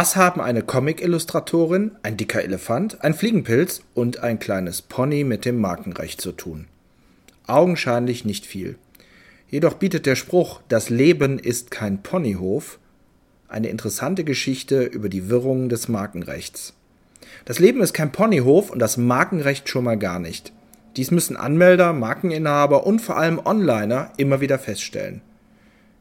Was 0.00 0.16
haben 0.16 0.40
eine 0.40 0.62
Comic-Illustratorin, 0.62 1.90
ein 2.02 2.16
dicker 2.16 2.42
Elefant, 2.42 3.04
ein 3.04 3.12
Fliegenpilz 3.12 3.82
und 3.92 4.20
ein 4.20 4.38
kleines 4.38 4.80
Pony 4.80 5.24
mit 5.24 5.44
dem 5.44 5.60
Markenrecht 5.60 6.22
zu 6.22 6.32
tun? 6.32 6.68
Augenscheinlich 7.46 8.24
nicht 8.24 8.46
viel. 8.46 8.78
Jedoch 9.50 9.74
bietet 9.74 10.06
der 10.06 10.16
Spruch 10.16 10.62
Das 10.68 10.88
Leben 10.88 11.38
ist 11.38 11.70
kein 11.70 12.02
Ponyhof 12.02 12.78
eine 13.46 13.68
interessante 13.68 14.24
Geschichte 14.24 14.84
über 14.84 15.10
die 15.10 15.28
Wirrungen 15.28 15.68
des 15.68 15.88
Markenrechts. 15.88 16.72
Das 17.44 17.58
Leben 17.58 17.82
ist 17.82 17.92
kein 17.92 18.10
Ponyhof 18.10 18.70
und 18.70 18.78
das 18.78 18.96
Markenrecht 18.96 19.68
schon 19.68 19.84
mal 19.84 19.98
gar 19.98 20.18
nicht. 20.18 20.50
Dies 20.96 21.10
müssen 21.10 21.36
Anmelder, 21.36 21.92
Markeninhaber 21.92 22.86
und 22.86 23.00
vor 23.00 23.18
allem 23.18 23.38
Onliner 23.38 24.14
immer 24.16 24.40
wieder 24.40 24.58
feststellen. 24.58 25.20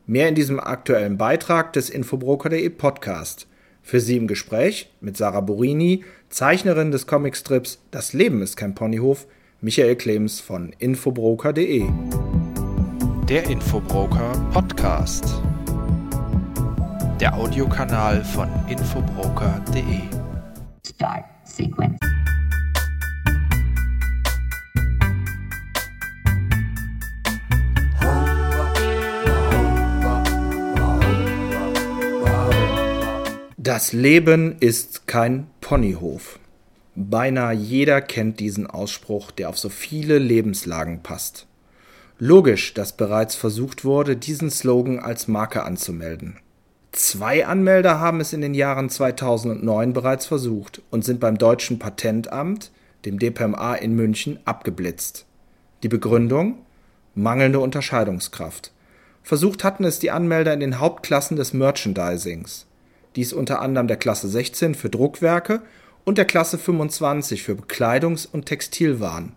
Mehr 0.07 0.29
in 0.29 0.35
diesem 0.35 0.61
aktuellen 0.61 1.17
Beitrag 1.17 1.73
des 1.73 1.89
Infobroker.de 1.89 2.69
Podcast. 2.69 3.48
Für 3.81 3.99
Sie 3.99 4.17
im 4.17 4.27
Gespräch 4.27 4.91
mit 5.01 5.17
Sarah 5.17 5.41
Borini, 5.41 6.03
Zeichnerin 6.29 6.91
des 6.91 7.07
Comicstrips 7.07 7.79
Das 7.91 8.13
Leben 8.13 8.41
ist 8.41 8.55
kein 8.55 8.75
Ponyhof, 8.75 9.25
Michael 9.61 9.95
Clemens 9.95 10.39
von 10.39 10.73
Infobroker.de. 10.77 11.87
Der 13.27 13.49
Infobroker 13.49 14.31
Podcast. 14.53 15.25
Der 17.19 17.33
Audiokanal 17.33 18.23
von 18.23 18.47
Infobroker.de. 18.69 19.99
Start 20.85 21.25
Sequence. 21.43 21.99
Das 33.79 33.93
Leben 33.93 34.57
ist 34.59 35.07
kein 35.07 35.47
Ponyhof. 35.61 36.37
Beinahe 36.95 37.53
jeder 37.53 38.01
kennt 38.01 38.41
diesen 38.41 38.67
Ausspruch, 38.67 39.31
der 39.31 39.47
auf 39.47 39.57
so 39.57 39.69
viele 39.69 40.19
Lebenslagen 40.19 41.01
passt. 41.01 41.47
Logisch, 42.17 42.73
dass 42.73 42.97
bereits 42.97 43.35
versucht 43.35 43.85
wurde, 43.85 44.17
diesen 44.17 44.51
Slogan 44.51 44.99
als 44.99 45.29
Marke 45.29 45.63
anzumelden. 45.63 46.39
Zwei 46.91 47.45
Anmelder 47.45 48.01
haben 48.01 48.19
es 48.19 48.33
in 48.33 48.41
den 48.41 48.53
Jahren 48.53 48.89
2009 48.89 49.93
bereits 49.93 50.25
versucht 50.25 50.81
und 50.89 51.05
sind 51.05 51.21
beim 51.21 51.37
deutschen 51.37 51.79
Patentamt, 51.79 52.71
dem 53.05 53.17
DPMA 53.17 53.75
in 53.75 53.95
München, 53.95 54.39
abgeblitzt. 54.43 55.25
Die 55.83 55.87
Begründung? 55.87 56.65
Mangelnde 57.15 57.61
Unterscheidungskraft. 57.61 58.73
Versucht 59.23 59.63
hatten 59.63 59.85
es 59.85 59.99
die 59.99 60.11
Anmelder 60.11 60.53
in 60.53 60.59
den 60.59 60.79
Hauptklassen 60.79 61.37
des 61.37 61.53
Merchandisings 61.53 62.65
dies 63.15 63.33
unter 63.33 63.61
anderem 63.61 63.87
der 63.87 63.97
Klasse 63.97 64.27
16 64.27 64.75
für 64.75 64.89
Druckwerke 64.89 65.61
und 66.05 66.17
der 66.17 66.25
Klasse 66.25 66.57
25 66.57 67.43
für 67.43 67.53
Bekleidungs- 67.53 68.27
und 68.31 68.45
Textilwaren. 68.45 69.33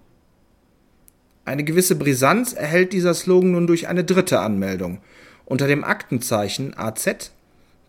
Eine 1.44 1.64
gewisse 1.64 1.96
Brisanz 1.96 2.52
erhält 2.52 2.92
dieser 2.92 3.14
Slogan 3.14 3.52
nun 3.52 3.66
durch 3.66 3.88
eine 3.88 4.04
dritte 4.04 4.40
Anmeldung 4.40 5.00
unter 5.44 5.66
dem 5.66 5.84
Aktenzeichen 5.84 6.76
AZ 6.76 7.32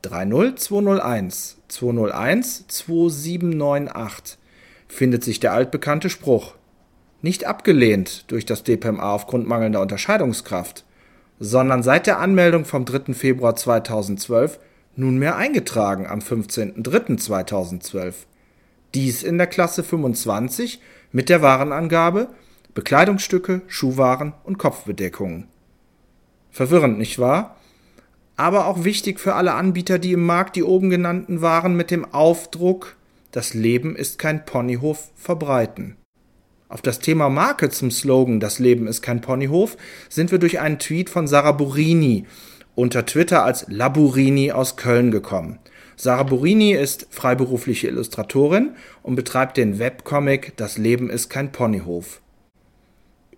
30201 0.02 1.58
201 1.68 2.66
2798 2.68 4.38
findet 4.88 5.24
sich 5.24 5.40
der 5.40 5.54
altbekannte 5.54 6.10
Spruch. 6.10 6.56
Nicht 7.22 7.46
abgelehnt 7.46 8.26
durch 8.32 8.46
das 8.46 8.64
DPMA 8.64 9.14
aufgrund 9.14 9.48
mangelnder 9.48 9.82
Unterscheidungskraft, 9.82 10.84
sondern 11.40 11.84
seit 11.84 12.06
der 12.06 12.20
Anmeldung 12.20 12.66
vom 12.66 12.86
3. 12.86 13.14
Februar 13.14 13.56
2012 13.56 14.60
nunmehr 14.96 15.36
eingetragen 15.36 16.08
am 16.08 16.20
15.03.2012. 16.20 18.14
Dies 18.94 19.24
in 19.24 19.38
der 19.38 19.48
Klasse 19.48 19.84
25 19.84 20.80
mit 21.12 21.30
der 21.30 21.42
Warenangabe 21.42 22.30
Bekleidungsstücke, 22.74 23.62
Schuhwaren 23.68 24.34
und 24.44 24.58
Kopfbedeckungen. 24.58 25.48
Verwirrend, 26.50 26.98
nicht 26.98 27.20
wahr? 27.20 27.58
Aber 28.36 28.66
auch 28.66 28.84
wichtig 28.84 29.20
für 29.20 29.36
alle 29.36 29.54
Anbieter, 29.54 30.00
die 30.00 30.14
im 30.14 30.26
Markt 30.26 30.56
die 30.56 30.64
oben 30.64 30.90
genannten 30.90 31.42
Waren 31.42 31.76
mit 31.76 31.92
dem 31.92 32.12
Aufdruck 32.14 32.96
Das 33.32 33.54
Leben 33.54 33.96
ist 33.96 34.18
kein 34.18 34.46
Ponyhof 34.46 35.12
verbreiten. 35.16 35.98
Auf 36.68 36.82
das 36.82 36.98
Thema 36.98 37.30
Marke 37.30 37.70
zum 37.70 37.92
Slogan 37.92 38.40
Das 38.40 38.58
Leben 38.58 38.88
ist 38.88 39.04
kein 39.04 39.22
Ponyhof 39.22 39.78
sind 40.10 40.32
wir 40.32 40.40
durch 40.40 40.60
einen 40.60 40.80
Tweet 40.80 41.12
von 41.12 41.28
Sarah 41.28 41.52
Burini 41.52 42.26
unter 42.76 43.06
Twitter 43.06 43.44
als 43.44 43.66
Laburini 43.70 44.52
aus 44.52 44.76
Köln 44.76 45.12
gekommen. 45.12 45.60
Sarah 45.96 46.24
Burini 46.24 46.74
ist 46.74 47.08
freiberufliche 47.12 47.88
Illustratorin 47.88 48.76
und 49.04 49.16
betreibt 49.16 49.58
den 49.58 49.80
Webcomic 49.80 50.58
Das 50.58 50.78
Leben 50.78 51.10
ist 51.10 51.30
kein 51.30 51.52
Ponyhof. 51.52 52.22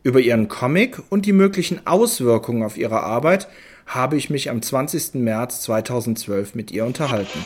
Über 0.03 0.19
ihren 0.19 0.47
Comic 0.47 1.01
und 1.09 1.25
die 1.25 1.33
möglichen 1.33 1.85
Auswirkungen 1.85 2.63
auf 2.63 2.77
ihre 2.77 3.01
Arbeit 3.01 3.47
habe 3.85 4.17
ich 4.17 4.29
mich 4.29 4.49
am 4.49 4.61
20. 4.61 5.15
März 5.15 5.61
2012 5.63 6.55
mit 6.55 6.71
ihr 6.71 6.85
unterhalten. 6.85 7.43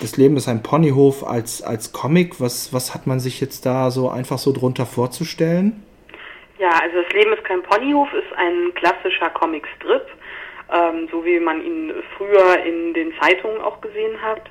Das 0.00 0.16
Leben 0.16 0.36
ist 0.36 0.48
ein 0.48 0.62
Ponyhof 0.62 1.26
als, 1.26 1.62
als 1.62 1.92
Comic. 1.92 2.40
Was, 2.40 2.72
was 2.72 2.94
hat 2.94 3.06
man 3.06 3.20
sich 3.20 3.40
jetzt 3.40 3.66
da 3.66 3.90
so 3.90 4.08
einfach 4.08 4.38
so 4.38 4.52
drunter 4.52 4.86
vorzustellen? 4.86 5.82
Ja, 6.60 6.78
also 6.82 7.00
das 7.00 7.10
Leben 7.14 7.32
ist 7.32 7.42
kein 7.44 7.62
Ponyhof 7.62 8.12
ist 8.12 8.30
ein 8.36 8.74
klassischer 8.74 9.30
Comicstrip, 9.30 10.06
ähm, 10.70 11.08
so 11.10 11.24
wie 11.24 11.40
man 11.40 11.64
ihn 11.64 11.90
früher 12.18 12.62
in 12.62 12.92
den 12.92 13.14
Zeitungen 13.18 13.62
auch 13.62 13.80
gesehen 13.80 14.20
hat. 14.20 14.42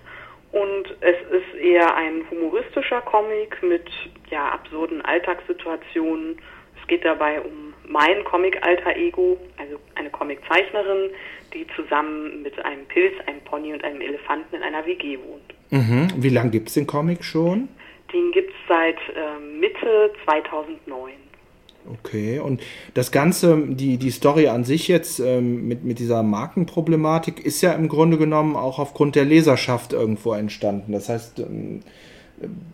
Und 0.51 0.95
es 1.01 1.15
ist 1.29 1.61
eher 1.61 1.95
ein 1.95 2.23
humoristischer 2.31 3.01
Comic 3.01 3.61
mit 3.61 3.87
ja, 4.31 4.49
absurden 4.49 5.05
Alltagssituationen. 5.05 6.41
Es 6.81 6.87
geht 6.87 7.05
dabei 7.05 7.41
um 7.41 7.75
mein 7.87 8.23
Comic-Alter 8.23 8.95
Ego, 8.95 9.37
also 9.57 9.79
eine 9.93 10.09
Comiczeichnerin, 10.09 11.11
die 11.53 11.67
zusammen 11.75 12.41
mit 12.41 12.57
einem 12.65 12.85
Pilz, 12.85 13.13
einem 13.27 13.41
Pony 13.41 13.73
und 13.73 13.83
einem 13.83 14.01
Elefanten 14.01 14.55
in 14.55 14.63
einer 14.63 14.83
WG 14.87 15.19
wohnt. 15.19 15.53
Mhm. 15.69 16.07
Wie 16.17 16.29
lange 16.29 16.49
gibt 16.49 16.69
es 16.69 16.73
den 16.73 16.87
Comic 16.87 17.23
schon? 17.23 17.69
Den 18.11 18.31
gibt 18.31 18.49
es 18.49 18.55
seit 18.67 18.97
äh, 19.15 19.39
Mitte 19.39 20.11
2009. 20.25 21.18
Okay, 21.87 22.39
und 22.39 22.61
das 22.93 23.11
Ganze, 23.11 23.57
die, 23.67 23.97
die 23.97 24.11
Story 24.11 24.47
an 24.47 24.63
sich 24.63 24.87
jetzt 24.87 25.19
ähm, 25.19 25.67
mit, 25.67 25.83
mit 25.83 25.99
dieser 25.99 26.23
Markenproblematik 26.23 27.43
ist 27.43 27.61
ja 27.61 27.73
im 27.73 27.87
Grunde 27.87 28.17
genommen 28.17 28.55
auch 28.55 28.79
aufgrund 28.79 29.15
der 29.15 29.25
Leserschaft 29.25 29.93
irgendwo 29.93 30.33
entstanden. 30.33 30.91
Das 30.91 31.09
heißt, 31.09 31.39
ähm, 31.39 31.81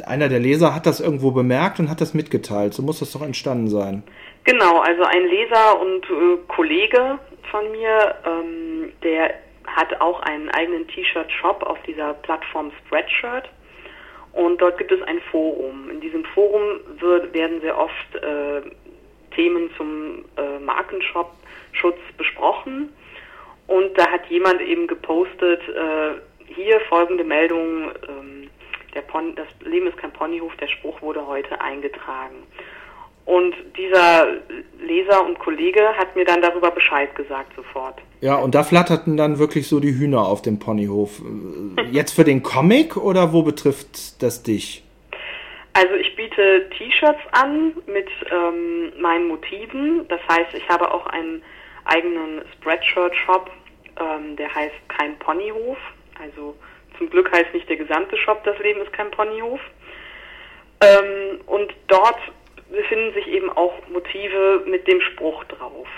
einer 0.05 0.27
der 0.27 0.39
Leser 0.39 0.75
hat 0.75 0.85
das 0.85 0.99
irgendwo 0.99 1.31
bemerkt 1.31 1.79
und 1.79 1.89
hat 1.89 2.01
das 2.01 2.13
mitgeteilt. 2.13 2.73
So 2.73 2.83
muss 2.83 2.99
das 2.99 3.11
doch 3.11 3.21
entstanden 3.21 3.69
sein. 3.69 4.03
Genau, 4.43 4.79
also 4.79 5.03
ein 5.03 5.25
Leser 5.27 5.79
und 5.79 6.05
äh, 6.05 6.37
Kollege 6.47 7.19
von 7.51 7.71
mir, 7.71 8.15
ähm, 8.25 8.91
der 9.03 9.33
hat 9.65 9.99
auch 10.01 10.19
einen 10.21 10.49
eigenen 10.49 10.87
T-Shirt-Shop 10.87 11.63
auf 11.63 11.77
dieser 11.87 12.13
Plattform 12.13 12.71
Spreadshirt. 12.85 13.49
Und 14.33 14.61
dort 14.61 14.77
gibt 14.77 14.91
es 14.91 15.01
ein 15.03 15.19
Forum. 15.31 15.89
In 15.89 16.01
diesem 16.01 16.25
Forum 16.25 16.79
wird, 16.99 17.33
werden 17.33 17.61
sehr 17.61 17.77
oft 17.77 18.15
äh, 18.15 18.61
Themen 19.35 19.69
zum 19.77 20.25
äh, 20.37 20.59
Markenschutz 20.59 21.27
besprochen. 22.17 22.89
Und 23.67 23.97
da 23.97 24.07
hat 24.11 24.27
jemand 24.27 24.61
eben 24.61 24.87
gepostet, 24.87 25.61
äh, 25.69 26.19
hier 26.47 26.79
folgende 26.81 27.23
Meldung, 27.23 27.91
ähm, 28.07 28.49
der 28.93 29.01
Pon 29.01 29.35
das 29.35 29.47
Leben 29.67 29.87
ist 29.87 29.97
kein 29.97 30.11
Ponyhof, 30.11 30.55
der 30.57 30.67
Spruch 30.67 31.01
wurde 31.01 31.25
heute 31.25 31.59
eingetragen. 31.59 32.43
Und 33.25 33.55
dieser 33.75 34.27
Leser 34.79 35.25
und 35.25 35.39
Kollege 35.39 35.81
hat 35.97 36.15
mir 36.15 36.25
dann 36.25 36.43
darüber 36.43 36.69
Bescheid 36.69 37.15
gesagt 37.15 37.55
sofort. 37.55 37.99
Ja, 38.21 38.35
und 38.35 38.53
da 38.53 38.63
flatterten 38.63 39.17
dann 39.17 39.39
wirklich 39.39 39.67
so 39.67 39.79
die 39.79 39.97
Hühner 39.97 40.27
auf 40.27 40.43
dem 40.43 40.59
Ponyhof. 40.59 41.21
Jetzt 41.91 42.11
für 42.11 42.23
den 42.23 42.43
Comic 42.43 42.95
oder 42.97 43.33
wo 43.33 43.41
betrifft 43.41 44.21
das 44.21 44.43
dich? 44.43 44.84
Also 45.77 45.93
ich 45.95 46.15
biete 46.15 46.69
T-Shirts 46.69 47.19
an 47.33 47.73
mit 47.85 48.07
ähm, 48.31 48.93
meinen 48.97 49.27
Motiven. 49.27 50.07
Das 50.07 50.21
heißt, 50.29 50.53
ich 50.53 50.67
habe 50.69 50.89
auch 50.89 51.05
einen 51.07 51.43
eigenen 51.83 52.43
Spreadshirt-Shop, 52.53 53.51
ähm, 53.99 54.37
der 54.37 54.55
heißt 54.55 54.75
Kein 54.87 55.19
Ponyhof. 55.19 55.77
Also 56.23 56.55
zum 56.97 57.09
Glück 57.09 57.29
heißt 57.29 57.53
nicht 57.53 57.67
der 57.67 57.75
gesamte 57.75 58.15
Shop, 58.15 58.41
das 58.45 58.57
Leben 58.59 58.79
ist 58.79 58.93
kein 58.93 59.11
Ponyhof. 59.11 59.59
Ähm, 60.79 61.41
und 61.45 61.73
dort 61.87 62.19
befinden 62.71 63.13
sich 63.13 63.27
eben 63.27 63.51
auch 63.51 63.73
Motive 63.89 64.63
mit 64.65 64.87
dem 64.87 65.01
Spruch 65.01 65.43
drauf. 65.43 65.89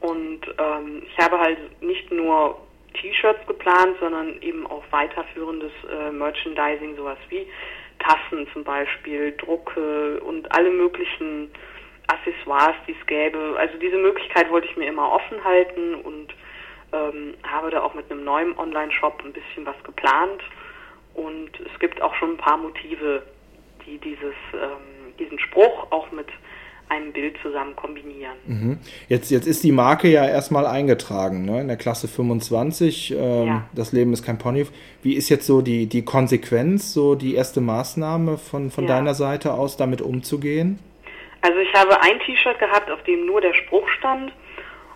Und 0.00 0.40
ähm, 0.58 1.04
ich 1.06 1.16
habe 1.18 1.38
halt 1.38 1.80
nicht 1.80 2.10
nur 2.10 2.58
T-Shirts 3.00 3.46
geplant, 3.46 3.98
sondern 4.00 4.42
eben 4.42 4.66
auch 4.66 4.82
weiterführendes 4.90 5.72
äh, 5.88 6.10
Merchandising, 6.10 6.96
sowas 6.96 7.18
wie 7.28 7.46
Tassen 7.98 8.46
zum 8.52 8.64
Beispiel, 8.64 9.32
Drucke 9.32 10.20
und 10.20 10.50
alle 10.52 10.70
möglichen 10.70 11.50
Accessoires, 12.08 12.76
die 12.86 12.96
es 12.98 13.06
gäbe. 13.06 13.56
Also 13.58 13.78
diese 13.78 13.96
Möglichkeit 13.96 14.50
wollte 14.50 14.68
ich 14.68 14.76
mir 14.76 14.88
immer 14.88 15.10
offen 15.12 15.42
halten 15.44 15.94
und 15.96 16.34
Ähm, 16.92 17.34
habe 17.42 17.70
da 17.70 17.82
auch 17.82 17.94
mit 17.94 18.08
einem 18.08 18.22
neuen 18.22 18.56
Online-Shop 18.56 19.20
ein 19.24 19.32
bisschen 19.32 19.66
was 19.66 19.74
geplant 19.82 20.40
und 21.14 21.50
es 21.58 21.80
gibt 21.80 22.00
auch 22.00 22.14
schon 22.14 22.34
ein 22.34 22.36
paar 22.36 22.56
Motive, 22.56 23.24
die 23.84 23.98
dieses, 23.98 24.36
ähm, 24.54 25.12
diesen 25.18 25.36
Spruch 25.40 25.90
auch 25.90 26.12
mit 26.12 26.28
einem 26.88 27.12
Bild 27.12 27.36
zusammen 27.42 27.74
kombinieren. 27.74 28.36
Mhm. 28.46 28.78
Jetzt, 29.08 29.30
jetzt 29.30 29.46
ist 29.46 29.64
die 29.64 29.72
Marke 29.72 30.08
ja 30.08 30.26
erstmal 30.26 30.66
eingetragen, 30.66 31.44
ne? 31.44 31.60
in 31.60 31.68
der 31.68 31.76
Klasse 31.76 32.08
25. 32.08 33.12
Ähm, 33.12 33.46
ja. 33.46 33.68
Das 33.74 33.92
Leben 33.92 34.12
ist 34.12 34.24
kein 34.24 34.38
Pony. 34.38 34.66
Wie 35.02 35.14
ist 35.14 35.28
jetzt 35.28 35.46
so 35.46 35.62
die, 35.62 35.86
die 35.86 36.04
Konsequenz, 36.04 36.92
so 36.92 37.14
die 37.14 37.34
erste 37.34 37.60
Maßnahme 37.60 38.38
von, 38.38 38.70
von 38.70 38.84
ja. 38.84 38.94
deiner 38.94 39.14
Seite 39.14 39.54
aus, 39.54 39.76
damit 39.76 40.00
umzugehen? 40.00 40.78
Also 41.42 41.58
ich 41.58 41.72
habe 41.74 42.00
ein 42.00 42.18
T-Shirt 42.20 42.58
gehabt, 42.58 42.90
auf 42.90 43.02
dem 43.04 43.26
nur 43.26 43.40
der 43.40 43.54
Spruch 43.54 43.88
stand 43.98 44.32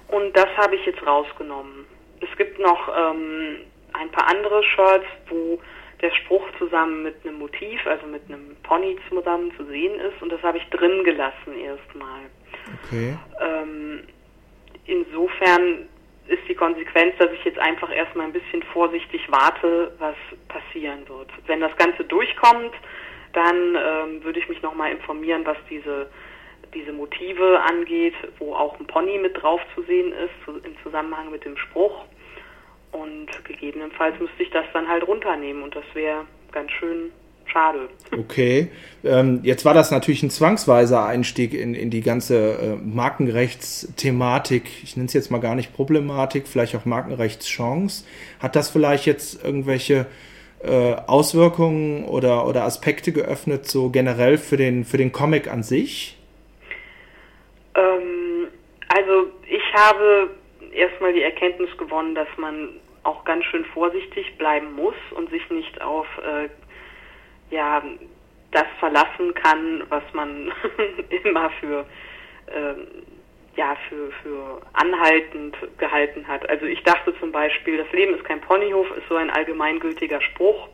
und 0.09 0.37
das 0.37 0.49
habe 0.57 0.77
ich 0.77 0.87
jetzt 0.87 1.05
rausgenommen. 1.07 1.87
Es 2.21 2.37
gibt 2.37 2.59
noch 2.59 2.89
ähm, 2.89 3.57
ein 3.93 4.11
paar 4.11 4.29
andere 4.29 4.63
Shirts, 4.63 5.07
wo 5.29 5.59
der 6.01 6.11
Spruch 6.13 6.45
zusammen 6.59 7.03
mit 7.03 7.17
einem 7.25 7.39
Motiv, 7.39 7.87
also 7.87 8.07
mit 8.07 8.23
einem 8.29 8.57
Pony 8.63 8.97
zusammen 9.09 9.53
zu 9.57 9.65
sehen 9.67 9.99
ist 10.01 10.21
und 10.23 10.31
das 10.33 10.43
habe 10.43 10.59
ich 10.59 10.65
drin 10.71 11.05
gelassen 11.05 11.59
erstmal. 11.59 12.23
Okay. 12.85 13.19
Ähm, 13.41 14.01
insofern 14.87 15.89
ist 16.27 16.43
die 16.49 16.55
Konsequenz, 16.55 17.15
dass 17.19 17.31
ich 17.33 17.45
jetzt 17.45 17.59
einfach 17.59 17.91
erstmal 17.95 18.27
ein 18.27 18.33
bisschen 18.33 18.63
vorsichtig 18.73 19.21
warte, 19.31 19.93
was 19.99 20.15
passieren 20.49 21.09
wird. 21.09 21.29
Wenn 21.47 21.61
das 21.61 21.77
Ganze 21.77 22.05
durchkommt, 22.05 22.73
dann 23.33 23.77
ähm, 23.77 24.25
würde 24.25 24.39
ich 24.39 24.49
mich 24.49 24.63
nochmal 24.63 24.93
informieren, 24.93 25.45
was 25.45 25.57
diese, 25.69 26.09
diese 26.73 26.93
Motive 26.93 27.61
angeht, 27.61 28.15
wo 28.39 28.55
auch 28.55 28.79
ein 28.79 28.87
Pony 28.87 29.19
mit 29.19 29.41
drauf 29.43 29.61
zu 29.75 29.83
sehen 29.83 30.13
ist, 30.13 30.35
so 30.47 30.53
im 30.53 30.77
Zusammenhang 30.83 31.31
mit 31.31 31.45
dem 31.45 31.57
Spruch. 31.57 32.05
Und 32.93 33.29
gegebenenfalls 33.45 34.19
müsste 34.21 34.43
ich 34.43 34.51
das 34.51 34.65
dann 34.73 34.89
halt 34.89 35.07
runternehmen 35.07 35.63
und 35.63 35.75
das 35.75 35.85
wäre 35.95 36.25
ganz 36.53 36.71
schön 36.73 37.11
schade. 37.47 37.89
Okay, 38.17 38.71
ähm, 39.05 39.41
jetzt 39.43 39.65
war 39.65 39.75
das 39.75 39.91
natürlich 39.91 40.23
ein 40.23 40.31
zwangsweiser 40.31 41.05
Einstieg 41.05 41.55
in, 41.55 41.75
in 41.75 41.91
die 41.91 42.01
ganze 42.01 42.53
äh, 42.53 42.77
Markenrechtsthematik. 42.77 44.65
Ich 44.83 44.97
nenne 44.97 45.07
es 45.07 45.13
jetzt 45.13 45.31
mal 45.31 45.39
gar 45.39 45.55
nicht 45.55 45.73
Problematik, 45.73 46.47
vielleicht 46.47 46.77
auch 46.77 46.85
Markenrechtschance. 46.85 48.05
Hat 48.41 48.57
das 48.57 48.71
vielleicht 48.71 49.07
jetzt 49.07 49.45
irgendwelche 49.45 50.07
äh, 50.63 50.95
Auswirkungen 51.07 52.05
oder, 52.05 52.47
oder 52.47 52.65
Aspekte 52.65 53.13
geöffnet, 53.13 53.67
so 53.67 53.91
generell 53.91 54.39
für 54.39 54.57
den, 54.57 54.85
für 54.85 54.97
den 54.97 55.13
Comic 55.13 55.51
an 55.51 55.63
sich? 55.63 56.19
Ähm, 57.75 58.49
also 58.89 59.31
ich 59.49 59.63
habe 59.75 60.31
erstmal 60.73 61.13
die 61.13 61.23
Erkenntnis 61.23 61.71
gewonnen, 61.77 62.15
dass 62.15 62.29
man 62.37 62.71
auch 63.03 63.25
ganz 63.25 63.45
schön 63.47 63.65
vorsichtig 63.67 64.37
bleiben 64.37 64.73
muss 64.75 64.95
und 65.13 65.31
sich 65.31 65.49
nicht 65.51 65.81
auf 65.81 66.07
äh, 66.19 66.49
ja 67.55 67.83
das 68.53 68.67
verlassen 68.79 69.33
kann, 69.35 69.85
was 69.89 70.03
man 70.13 70.53
immer 71.25 71.51
für 71.61 71.87
äh, 72.47 72.75
ja 73.57 73.77
für 73.89 74.11
für 74.23 74.61
anhaltend 74.73 75.57
gehalten 75.79 76.27
hat. 76.27 76.49
Also 76.49 76.67
ich 76.67 76.83
dachte 76.83 77.19
zum 77.19 77.33
Beispiel, 77.33 77.79
das 77.79 77.91
Leben 77.93 78.15
ist 78.15 78.25
kein 78.25 78.41
Ponyhof, 78.41 78.91
ist 78.97 79.09
so 79.09 79.17
ein 79.17 79.31
allgemeingültiger 79.31 80.21
Spruch. 80.21 80.69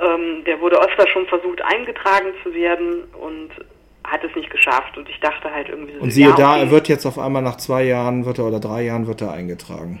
Ähm, 0.00 0.44
der 0.44 0.60
wurde 0.60 0.80
öfter 0.80 1.06
schon 1.08 1.26
versucht 1.26 1.60
eingetragen 1.62 2.32
zu 2.42 2.54
werden 2.54 3.04
und 3.14 3.50
hat 4.04 4.24
es 4.24 4.34
nicht 4.34 4.50
geschafft 4.50 4.96
und 4.96 5.08
ich 5.08 5.20
dachte 5.20 5.52
halt 5.52 5.68
irgendwie 5.68 5.94
so. 5.94 6.00
Und 6.00 6.10
siehe 6.10 6.28
ja, 6.30 6.36
da, 6.36 6.58
er 6.58 6.70
wird 6.70 6.88
jetzt 6.88 7.06
auf 7.06 7.18
einmal 7.18 7.42
nach 7.42 7.56
zwei 7.56 7.84
Jahren 7.84 8.24
wird 8.24 8.38
er 8.38 8.46
oder 8.46 8.60
drei 8.60 8.82
Jahren 8.82 9.06
wird 9.06 9.20
er 9.20 9.32
eingetragen. 9.32 10.00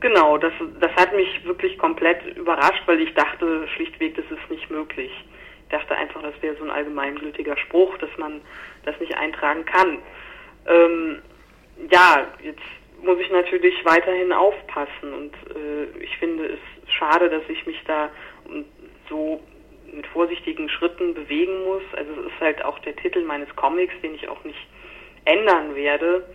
Genau, 0.00 0.38
das, 0.38 0.52
das 0.80 0.90
hat 0.92 1.14
mich 1.14 1.44
wirklich 1.44 1.76
komplett 1.76 2.24
überrascht, 2.36 2.82
weil 2.86 3.00
ich 3.00 3.12
dachte 3.14 3.68
schlichtweg, 3.76 4.16
das 4.16 4.24
ist 4.26 4.50
nicht 4.50 4.70
möglich. 4.70 5.10
Ich 5.64 5.76
dachte 5.76 5.94
einfach, 5.94 6.22
das 6.22 6.34
wäre 6.40 6.56
so 6.56 6.64
ein 6.64 6.70
allgemeingültiger 6.70 7.56
Spruch, 7.58 7.96
dass 7.98 8.10
man 8.16 8.40
das 8.84 8.98
nicht 8.98 9.14
eintragen 9.16 9.64
kann. 9.66 9.98
Ähm, 10.66 11.18
ja, 11.90 12.26
jetzt 12.42 12.62
muss 13.02 13.18
ich 13.18 13.30
natürlich 13.30 13.74
weiterhin 13.84 14.32
aufpassen 14.32 15.12
und 15.12 15.34
äh, 15.54 16.02
ich 16.02 16.16
finde 16.18 16.46
es 16.46 16.92
schade, 16.92 17.28
dass 17.28 17.42
ich 17.48 17.66
mich 17.66 17.82
da 17.86 18.08
so 19.08 19.40
mit 19.94 20.06
vorsichtigen 20.08 20.68
Schritten 20.68 21.14
bewegen 21.14 21.64
muss. 21.64 21.82
Also 21.92 22.12
es 22.12 22.32
ist 22.32 22.40
halt 22.40 22.64
auch 22.64 22.78
der 22.80 22.96
Titel 22.96 23.24
meines 23.24 23.54
Comics, 23.56 23.94
den 24.02 24.14
ich 24.14 24.28
auch 24.28 24.42
nicht 24.44 24.66
ändern 25.24 25.74
werde. 25.74 26.26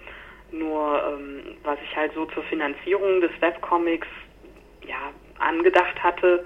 Nur 0.51 1.03
ähm, 1.07 1.57
was 1.63 1.77
ich 1.83 1.95
halt 1.95 2.13
so 2.13 2.25
zur 2.27 2.43
Finanzierung 2.43 3.21
des 3.21 3.31
Webcomics 3.39 4.07
ja 4.87 5.11
angedacht 5.39 6.01
hatte, 6.01 6.45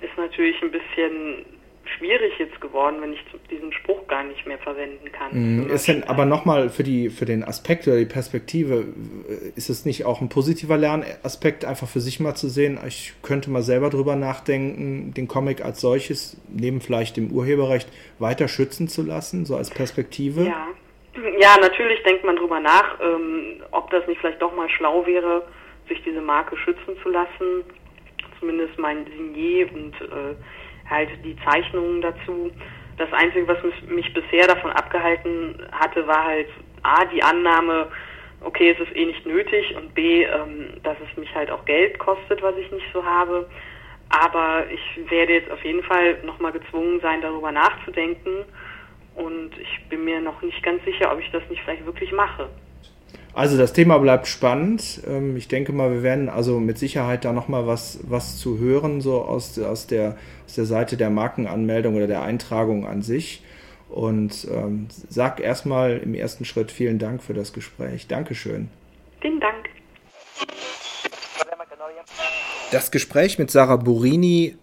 ist 0.00 0.16
natürlich 0.16 0.60
ein 0.62 0.70
bisschen 0.70 1.44
schwierig 1.88 2.32
jetzt 2.38 2.60
geworden, 2.60 2.96
wenn 3.00 3.12
ich 3.12 3.24
diesen 3.50 3.72
Spruch 3.72 4.06
gar 4.06 4.24
nicht 4.24 4.46
mehr 4.46 4.58
verwenden 4.58 5.10
kann. 5.12 5.30
Mm, 5.32 5.70
ist 5.70 5.88
denn 5.88 6.04
aber 6.04 6.24
nochmal 6.24 6.68
für, 6.70 6.84
für 7.10 7.24
den 7.24 7.44
Aspekt 7.44 7.86
oder 7.86 7.98
die 7.98 8.04
Perspektive, 8.04 8.86
ist 9.56 9.70
es 9.70 9.84
nicht 9.84 10.04
auch 10.04 10.20
ein 10.20 10.28
positiver 10.28 10.76
Lernaspekt, 10.76 11.64
einfach 11.64 11.88
für 11.88 12.00
sich 12.00 12.20
mal 12.20 12.34
zu 12.34 12.48
sehen, 12.48 12.78
ich 12.86 13.14
könnte 13.22 13.50
mal 13.50 13.62
selber 13.62 13.90
drüber 13.90 14.16
nachdenken, 14.16 15.12
den 15.14 15.28
Comic 15.28 15.64
als 15.64 15.80
solches, 15.80 16.40
neben 16.48 16.80
vielleicht 16.80 17.16
dem 17.16 17.30
Urheberrecht, 17.30 17.88
weiter 18.18 18.48
schützen 18.48 18.88
zu 18.88 19.02
lassen, 19.02 19.44
so 19.44 19.56
als 19.56 19.70
Perspektive? 19.70 20.44
Ja, 20.44 20.68
ja 21.38 21.56
natürlich 21.60 22.02
denkt 22.02 22.24
man 22.24 22.36
drüber 22.36 22.60
nach, 22.60 23.00
ähm, 23.00 23.62
ob 23.70 23.90
das 23.90 24.06
nicht 24.06 24.20
vielleicht 24.20 24.42
doch 24.42 24.54
mal 24.54 24.68
schlau 24.68 25.06
wäre, 25.06 25.44
sich 25.88 26.02
diese 26.02 26.20
Marke 26.20 26.56
schützen 26.56 26.96
zu 27.02 27.08
lassen, 27.10 27.64
zumindest 28.40 28.78
mein 28.78 29.04
Signier 29.04 29.72
und 29.72 29.94
äh, 30.00 30.34
halt 30.88 31.08
die 31.24 31.36
Zeichnungen 31.44 32.00
dazu. 32.00 32.50
Das 32.96 33.12
Einzige, 33.12 33.48
was 33.48 33.58
mich 33.88 34.12
bisher 34.14 34.46
davon 34.46 34.70
abgehalten 34.70 35.56
hatte, 35.72 36.06
war 36.06 36.24
halt 36.24 36.48
A, 36.82 37.04
die 37.06 37.22
Annahme, 37.22 37.88
okay, 38.40 38.70
es 38.70 38.86
ist 38.86 38.94
eh 38.94 39.06
nicht 39.06 39.26
nötig 39.26 39.74
und 39.76 39.94
B, 39.94 40.24
ähm, 40.24 40.74
dass 40.82 40.96
es 41.00 41.16
mich 41.16 41.34
halt 41.34 41.50
auch 41.50 41.64
Geld 41.64 41.98
kostet, 41.98 42.42
was 42.42 42.56
ich 42.56 42.70
nicht 42.70 42.86
so 42.92 43.04
habe. 43.04 43.48
Aber 44.10 44.64
ich 44.70 45.10
werde 45.10 45.32
jetzt 45.32 45.50
auf 45.50 45.64
jeden 45.64 45.82
Fall 45.82 46.18
nochmal 46.24 46.52
gezwungen 46.52 47.00
sein, 47.00 47.20
darüber 47.20 47.50
nachzudenken 47.50 48.44
und 49.16 49.50
ich 49.58 49.88
bin 49.88 50.04
mir 50.04 50.20
noch 50.20 50.40
nicht 50.42 50.62
ganz 50.62 50.84
sicher, 50.84 51.12
ob 51.12 51.20
ich 51.20 51.30
das 51.30 51.42
nicht 51.48 51.62
vielleicht 51.62 51.86
wirklich 51.86 52.12
mache. 52.12 52.48
Also 53.34 53.58
das 53.58 53.72
Thema 53.72 53.98
bleibt 53.98 54.28
spannend. 54.28 55.00
Ähm, 55.08 55.36
ich 55.36 55.48
denke 55.48 55.72
mal, 55.72 55.90
wir 55.90 56.04
werden 56.04 56.28
also 56.28 56.60
mit 56.60 56.78
Sicherheit 56.78 57.24
da 57.24 57.32
nochmal 57.32 57.66
was, 57.66 57.98
was 58.04 58.38
zu 58.38 58.58
hören, 58.58 59.00
so 59.00 59.22
aus, 59.22 59.58
aus, 59.58 59.88
der, 59.88 60.16
aus 60.46 60.54
der 60.54 60.66
Seite 60.66 60.96
der 60.96 61.10
Markenanmeldung 61.10 61.96
oder 61.96 62.06
der 62.06 62.22
Eintragung 62.22 62.86
an 62.86 63.02
sich. 63.02 63.42
Und 63.88 64.46
ähm, 64.50 64.86
sag 65.08 65.40
erstmal 65.40 65.98
im 65.98 66.14
ersten 66.14 66.44
Schritt 66.44 66.70
vielen 66.70 67.00
Dank 67.00 67.20
für 67.22 67.34
das 67.34 67.52
Gespräch. 67.52 68.06
Dankeschön. 68.06 68.68
Vielen 69.20 69.40
Dank. 69.40 69.64
Das 72.70 72.90
Gespräch 72.90 73.38
mit 73.38 73.50
Sarah 73.50 73.76
Burini 73.76 74.56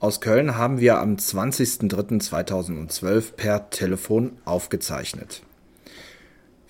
aus 0.00 0.20
Köln 0.20 0.56
haben 0.56 0.80
wir 0.80 0.98
am 0.98 1.14
20.03.2012 1.16 3.34
per 3.34 3.70
Telefon 3.70 4.36
aufgezeichnet. 4.44 5.42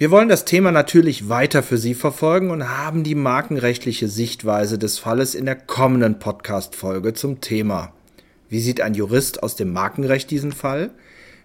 Wir 0.00 0.12
wollen 0.12 0.28
das 0.28 0.44
Thema 0.44 0.70
natürlich 0.70 1.28
weiter 1.28 1.64
für 1.64 1.76
Sie 1.76 1.94
verfolgen 1.94 2.52
und 2.52 2.68
haben 2.68 3.02
die 3.02 3.16
markenrechtliche 3.16 4.06
Sichtweise 4.06 4.78
des 4.78 5.00
Falles 5.00 5.34
in 5.34 5.44
der 5.44 5.56
kommenden 5.56 6.20
Podcast-Folge 6.20 7.14
zum 7.14 7.40
Thema. 7.40 7.92
Wie 8.48 8.60
sieht 8.60 8.80
ein 8.80 8.94
Jurist 8.94 9.42
aus 9.42 9.56
dem 9.56 9.72
Markenrecht 9.72 10.30
diesen 10.30 10.52
Fall? 10.52 10.90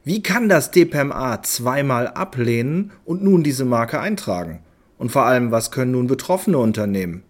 Wie 0.03 0.21
kann 0.21 0.49
das 0.49 0.69
DPMA 0.69 1.41
zweimal 1.41 2.07
ablehnen 2.07 2.91
und 3.05 3.23
nun 3.23 3.41
diese 3.41 3.65
Marke 3.65 3.99
eintragen? 3.99 4.59
Und 4.99 5.11
vor 5.11 5.25
allem, 5.25 5.49
was 5.49 5.71
können 5.71 5.93
nun 5.93 6.05
Betroffene 6.05 6.59
unternehmen? 6.59 7.23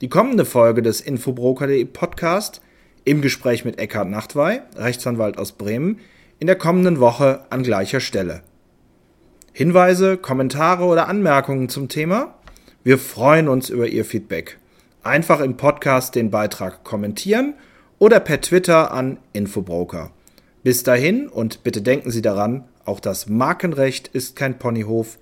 Die 0.00 0.08
kommende 0.08 0.44
Folge 0.44 0.82
des 0.82 1.00
Infobroker.de 1.00 1.84
Podcast 1.84 2.60
im 3.04 3.20
Gespräch 3.20 3.64
mit 3.64 3.78
Eckhard 3.78 4.10
Nachtwey, 4.10 4.62
Rechtsanwalt 4.74 5.38
aus 5.38 5.52
Bremen, 5.52 6.00
in 6.40 6.48
der 6.48 6.56
kommenden 6.56 6.98
Woche 6.98 7.42
an 7.50 7.62
gleicher 7.62 8.00
Stelle. 8.00 8.42
Hinweise, 9.58 10.18
Kommentare 10.18 10.84
oder 10.84 11.08
Anmerkungen 11.08 11.68
zum 11.68 11.88
Thema? 11.88 12.32
Wir 12.84 12.96
freuen 12.96 13.48
uns 13.48 13.70
über 13.70 13.88
Ihr 13.88 14.04
Feedback. 14.04 14.56
Einfach 15.02 15.40
im 15.40 15.56
Podcast 15.56 16.14
den 16.14 16.30
Beitrag 16.30 16.84
kommentieren 16.84 17.54
oder 17.98 18.20
per 18.20 18.40
Twitter 18.40 18.92
an 18.92 19.16
Infobroker. 19.32 20.12
Bis 20.62 20.84
dahin 20.84 21.26
und 21.26 21.64
bitte 21.64 21.82
denken 21.82 22.12
Sie 22.12 22.22
daran, 22.22 22.68
auch 22.84 23.00
das 23.00 23.28
Markenrecht 23.28 24.06
ist 24.06 24.36
kein 24.36 24.60
Ponyhof. 24.60 25.18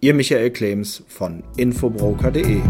Ihr 0.00 0.14
Michael 0.14 0.50
Klems 0.50 1.04
von 1.06 1.44
infobroker.de. 1.56 2.62